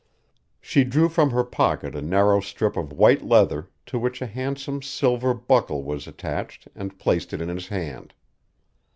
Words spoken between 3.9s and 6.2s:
which a handsome silver buckle was